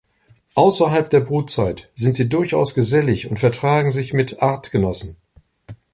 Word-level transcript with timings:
Außerhalb 0.55 1.11
der 1.11 1.19
Brutzeit 1.19 1.91
sind 1.93 2.15
sie 2.15 2.27
durchaus 2.27 2.73
gesellig 2.73 3.29
und 3.29 3.37
vertragen 3.39 3.91
sich 3.91 4.13
mit 4.13 4.41
Artgenossen. 4.41 5.15